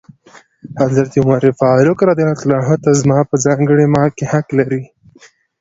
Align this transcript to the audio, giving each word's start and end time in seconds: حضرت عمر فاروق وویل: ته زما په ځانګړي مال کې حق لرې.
حضرت 0.79 1.11
عمر 1.25 1.43
فاروق 1.59 1.99
وویل: 2.09 2.75
ته 2.83 2.89
زما 3.01 3.19
په 3.29 3.35
ځانګړي 3.45 3.85
مال 3.95 4.09
کې 4.17 4.25
حق 4.31 4.47
لرې. 4.59 4.81